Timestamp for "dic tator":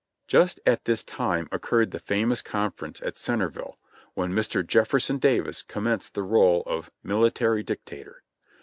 7.61-8.15